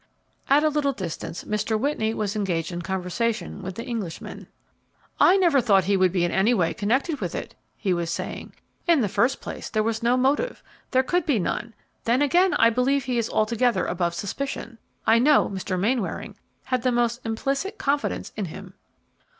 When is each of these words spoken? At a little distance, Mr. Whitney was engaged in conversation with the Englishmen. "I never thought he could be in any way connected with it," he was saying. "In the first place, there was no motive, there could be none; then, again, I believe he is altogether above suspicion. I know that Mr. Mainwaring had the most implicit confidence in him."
At 0.49 0.63
a 0.63 0.69
little 0.69 0.93
distance, 0.93 1.43
Mr. 1.43 1.79
Whitney 1.79 2.15
was 2.15 2.35
engaged 2.35 2.71
in 2.71 2.81
conversation 2.81 3.61
with 3.61 3.75
the 3.75 3.85
Englishmen. 3.87 4.47
"I 5.19 5.37
never 5.37 5.61
thought 5.61 5.83
he 5.83 5.95
could 5.95 6.11
be 6.11 6.25
in 6.25 6.31
any 6.31 6.55
way 6.55 6.73
connected 6.73 7.21
with 7.21 7.35
it," 7.35 7.53
he 7.77 7.93
was 7.93 8.09
saying. 8.09 8.53
"In 8.87 9.01
the 9.01 9.07
first 9.07 9.41
place, 9.41 9.69
there 9.69 9.83
was 9.83 10.01
no 10.01 10.17
motive, 10.17 10.63
there 10.89 11.03
could 11.03 11.27
be 11.27 11.37
none; 11.37 11.75
then, 12.05 12.23
again, 12.23 12.55
I 12.55 12.71
believe 12.71 13.03
he 13.03 13.19
is 13.19 13.29
altogether 13.29 13.85
above 13.85 14.15
suspicion. 14.15 14.79
I 15.05 15.19
know 15.19 15.47
that 15.47 15.53
Mr. 15.63 15.79
Mainwaring 15.79 16.35
had 16.63 16.81
the 16.81 16.91
most 16.91 17.23
implicit 17.23 17.77
confidence 17.77 18.33
in 18.35 18.45
him." 18.45 18.73